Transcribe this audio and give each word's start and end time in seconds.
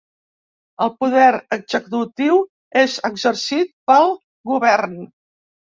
El 0.85 0.89
poder 1.03 1.27
executiu 1.57 2.41
és 2.85 2.99
exercit 3.13 3.75
pel 3.93 4.13
Govern. 4.55 5.03